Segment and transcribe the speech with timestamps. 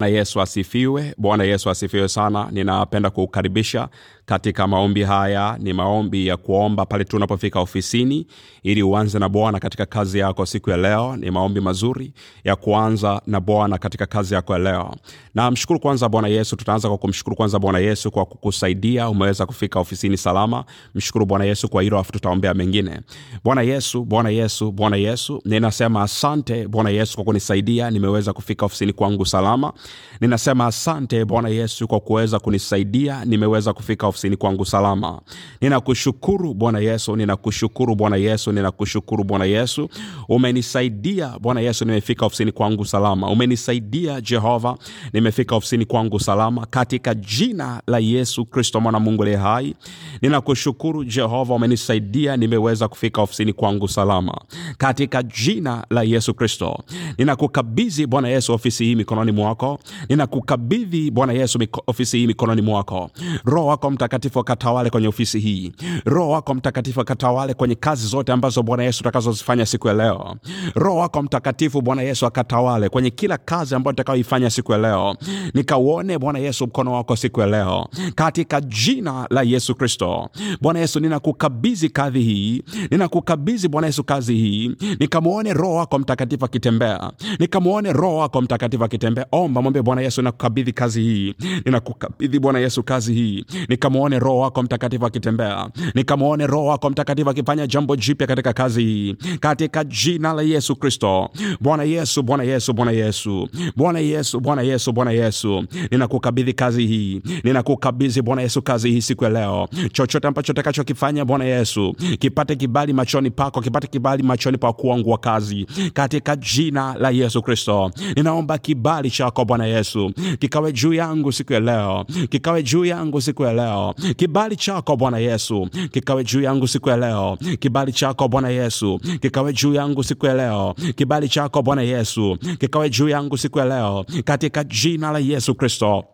[0.00, 1.14] Bwana Yesu asifiwe.
[1.18, 2.48] Bwana Yesu asifiwe sana.
[2.52, 3.88] Ninapenda kukaribisha
[4.28, 5.56] katika maombi haya.
[5.60, 8.26] Ni maombi ya kuomba pale tu unapofika ofisini,
[8.62, 11.16] ili uanze na Bwana katika kazi yako siku ya leo.
[11.16, 12.12] Ni maombi mazuri
[12.44, 14.94] ya kuanza na Bwana katika kazi yako ya leo.
[15.34, 16.56] Na kwanza Bwana Yesu.
[16.56, 20.64] Tutaanza kwa kumshukuru kwanza Bwana Yesu kwa kukusaidia umeweza kufika ofisini salama.
[20.94, 23.00] Mshukuru Bwana Yesu kwa hilo, afu tutaombea mengine.
[23.44, 28.92] Bwana Yesu, Bwana Yesu, Bwana Yesu, ninasema asante Bwana Yesu kwa kunisaidia nimeweza kufika ofisini
[28.92, 29.72] kwangu salama.
[30.20, 35.20] Ninasema asante Bwana Yesu kwa kuweza kunisaidia nimeweza kufika ofisini kwangu salama.
[35.60, 39.88] Ninakushukuru Bwana Yesu, ninakushukuru Bwana Yesu, ninakushukuru Bwana Yesu.
[40.28, 43.30] Umenisaidia Bwana Yesu, nimefika ofisini kwangu salama.
[43.30, 44.76] Umenisaidia Jehova,
[45.12, 49.74] nimefika ofisini kwangu salama, katika jina la Yesu Kristo mwana Mungu aliye hai.
[50.22, 54.40] Ninakushukuru Jehova, umenisaidia nimeweza kufika ofisini kwangu salama,
[54.78, 56.78] katika jina la Yesu Kristo.
[57.18, 63.10] Ninakukabidhi Bwana Yesu ofisi hii mikononi mwako ninakukabidhi Bwana Yesu ofisi hii mikononi mwako.
[63.44, 65.72] Roho wako Mtakatifu akatawale kwenye ofisi hii.
[66.04, 70.36] Roho wako Mtakatifu akatawale kwenye kazi zote ambazo Bwana Yesu utakazozifanya siku ya leo.
[70.74, 75.16] Roho wako Mtakatifu Bwana Yesu akatawale kwenye kila kazi ambayo nitakayoifanya siku ya leo,
[75.54, 80.28] nikauone Bwana Yesu mkono wako siku ya leo, katika jina la Yesu Kristo.
[80.60, 87.12] Bwana Yesu, ninakukabidhi kazi hii, ninakukabidhi Bwana Yesu kazi hii, nikamwone Roho wako Mtakatifu akitembea,
[87.38, 89.26] nikamwone Roho wako Mtakatifu akitembea.
[89.32, 94.62] Omba mwambie Bwana Yesu, nakukabidhi kazi hii, ninakukabidhi Bwana Yesu kazi hii, nikamwone Roho wako
[94.62, 100.42] Mtakatifu akitembea, nikamwone Roho wako Mtakatifu akifanya jambo jipya katika kazi hii, katika jina la
[100.42, 101.30] Yesu Kristo.
[101.60, 107.22] Bwana Yesu, Bwana Yesu, Bwana Yesu, Bwana Yesu, Bwana Yesu, Bwana Yesu, ninakukabidhi kazi hii,
[107.44, 109.68] ninakukabidhi Bwana Yesu kazi hii siku ya leo.
[109.92, 115.18] Chochote ambacho takachokifanya Bwana Yesu kipate kibali machoni pako, kipate kibali machoni pa kuangu wa
[115.18, 117.90] kazi, katika jina la Yesu Kristo.
[118.16, 123.42] Ninaomba kibali chako Bwana Yesu kikawe juu yangu siku ya leo, kikawe juu yangu siku
[123.42, 123.87] ya leo.
[124.16, 127.38] Kibali chako Bwana Yesu kikawe juu yangu siku ya leo.
[127.60, 130.74] Kibali chako Bwana Yesu kikawe juu yangu siku ya leo.
[130.96, 136.04] Kibali chako Bwana Yesu kikawe juu yangu siku ya leo, katika jina la Yesu Kristo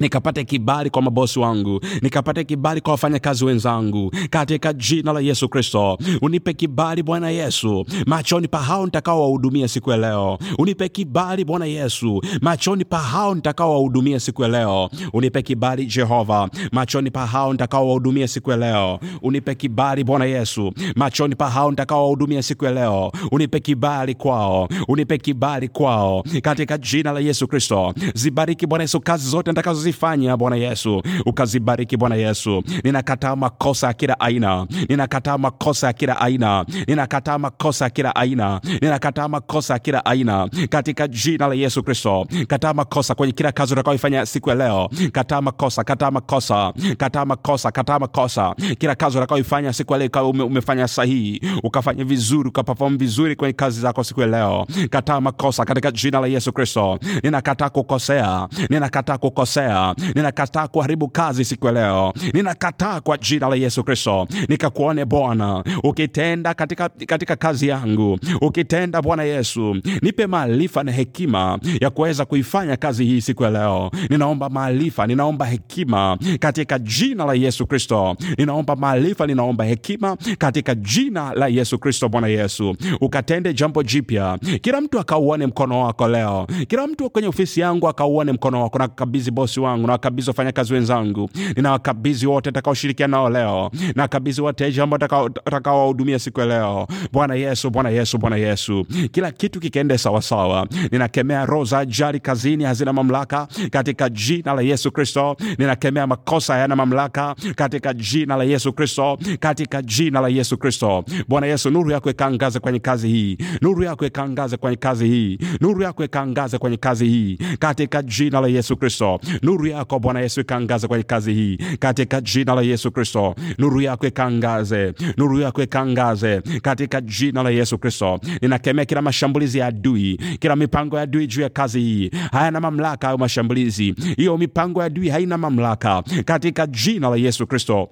[0.00, 5.98] nikapate kibali kwa mabosi wangu, nikapate kibali kwa wafanyakazi wenzangu, katika jina la Yesu Kristo.
[6.22, 10.38] Unipe kibali Bwana Yesu machoni pa hao nitakao siku ya leo.
[10.58, 14.90] Unipe kibali Bwana Yesu machoni pa hao nitakao siku ya leo.
[15.12, 18.98] Unipe kibali Jehova machoni pa hao nitakao wahudumia siku ya leo.
[19.22, 23.12] Unipe kibali Bwana Yesu machoni pa hao nitakao wahudumia siku ya leo.
[23.32, 27.94] Unipe kibali kwao, unipe kibali kwao, katika jina la Yesu Kristo.
[28.14, 32.62] Zibariki Bwana Yesu kazi zote nitakazo zifanya Bwana Yesu, ukazibariki Bwana Yesu.
[32.84, 38.60] Ninakataa makosa ya kila aina, ninakataa makosa ya kila aina, ninakataa makosa ya kila aina,
[38.82, 42.26] ninakataa makosa ya kila aina katika jina la Yesu Kristo.
[42.48, 44.88] Kataa makosa kwenye kila kazi utakayoifanya siku ya leo.
[45.12, 48.54] Kataa makosa, kataa makosa, kataa makosa, kataa makosa.
[48.78, 53.80] Kila kazi utakayoifanya siku ya leo ume, umefanya sahihi, ukafanya vizuri, ukaperform vizuri kwenye kazi
[53.80, 54.66] zako siku ya leo.
[54.90, 56.98] Kataa makosa katika jina la Yesu Kristo.
[57.22, 59.75] Ninakataa kukosea, ninakataa kukosea
[60.14, 64.28] ninakataa kuharibu kazi siku ya leo, ninakataa kwa jina la Yesu Kristo.
[64.48, 71.90] Nikakuone Bwana ukitenda katika, katika kazi yangu, ukitenda Bwana Yesu, nipe maarifa na hekima ya
[71.90, 73.90] kuweza kuifanya kazi hii siku ya leo.
[74.10, 78.16] Ninaomba maarifa, ninaomba hekima katika jina la Yesu Kristo.
[78.38, 82.08] Ninaomba maarifa, ninaomba hekima katika jina la Yesu Kristo.
[82.08, 87.60] Bwana Yesu, ukatende jambo jipya, kila mtu akauone mkono wako leo, kila mtu kwenye ofisi
[87.60, 88.78] yangu akauone mkono wako.
[88.78, 94.98] Nakabidhi bosi wangu, nawakabidhi wafanyakazi wenzangu, ninawakabidhi wote nitakaoshirikiana nao leo, nawakabidhi wateja ambao
[95.44, 96.86] watakaowahudumia siku ya leo.
[97.12, 100.66] Bwana Yesu, Bwana Yesu, Bwana Yesu, kila kitu kikaende sawasawa.
[100.92, 105.36] Ninakemea roho za ajali kazini, hazina mamlaka katika jina la Yesu Kristo.
[105.58, 111.04] Ninakemea makosa hayana mamlaka katika jina la Yesu Kristo, katika jina la Yesu Kristo.
[111.28, 115.82] Bwana Yesu, nuru yako ikaangaze kwenye kazi hii, nuru yako ikaangaze kwenye kazi hii, nuru
[115.82, 119.20] yako ikaangaze kwenye kazi hii katika jina la Yesu Kristo.
[119.56, 123.34] Nuru yako Bwana Yesu ikaangaze kwenye kazi hii katika jina la Yesu Kristo.
[123.58, 128.20] Nuru yako ikaangaze, nuru yako ikaangaze katika jina la Yesu Kristo.
[128.42, 133.06] Ninakemea kila mashambulizi ya adui, kila mipango ya adui juu ya kazi hii, hayana mamlaka
[133.06, 133.94] hayo mashambulizi.
[134.16, 137.88] Hiyo mipango ya adui haina mamlaka katika jina la Yesu Kristo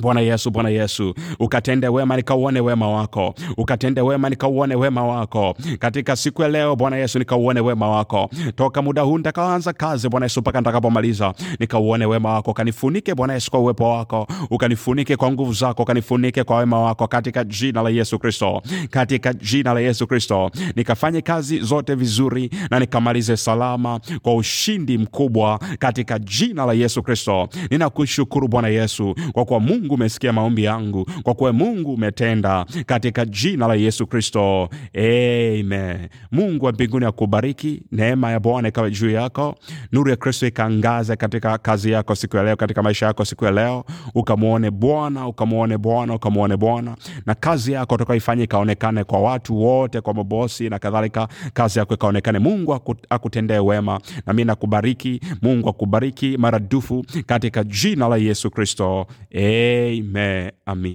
[0.00, 3.34] bwana yesu bwana yesu ukatende wema nikauone wema wako.
[3.56, 5.54] Ukatende wema nikauone wema wako.
[5.78, 8.30] Katika siku ya leo bwana yesu nikauone wema wako.
[8.56, 11.34] Toka muda huu nitakaanza kazi bwana yesu mpaka nitakapomaliza.
[11.60, 12.50] Nikauone wema wako.
[12.50, 14.26] Ukanifunike bwana yesu kwa uwepo wako.
[14.50, 15.82] Ukanifunike kwa nguvu zako.
[15.82, 17.06] Ukanifunike kwa wema wako.
[17.08, 18.62] Katika jina la yesu kristo.
[18.90, 20.50] Katika jina la yesu kristo.
[20.76, 27.48] Nikafanye kazi zote vizuri na nikamalize salama kwa ushindi mkubwa katika jina la yesu kristo.
[27.70, 32.66] Ninakushukuru bwana yesu kwa kuwa mungu umesikia maombi yangu kwa kuwa mungu umetenda.
[32.86, 36.08] Katika jina la yesu kristo amen.
[36.32, 39.54] Mungu wa mbinguni akubariki neema ya bwana ikawe juu yako
[39.92, 43.50] nuru ya kristo ikaangaze katika kazi yako siku ya leo katika maisha yako siku ya
[43.50, 43.84] leo.
[44.14, 46.96] Ukamwone bwana ukamwone bwana ukamwone bwana
[47.26, 52.38] na kazi yako utakaoifanya ikaonekane kwa watu wote kwa mabosi na kadhalika kazi yako ikaonekane.
[52.38, 52.80] Mungu
[53.10, 55.20] akutendee wema na mi nakubariki.
[55.42, 60.52] Mungu akubariki maradufu katika jina la yesu kristo amen Amen.
[60.66, 60.82] amen.